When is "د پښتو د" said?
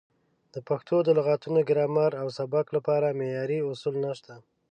0.53-1.09